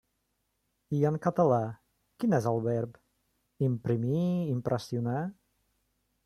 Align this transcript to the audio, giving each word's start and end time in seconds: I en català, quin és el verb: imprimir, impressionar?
I 0.99 1.01
en 1.09 1.19
català, 1.25 1.59
quin 2.23 2.33
és 2.37 2.47
el 2.53 2.57
verb: 2.69 2.97
imprimir, 3.69 4.25
impressionar? 4.57 5.21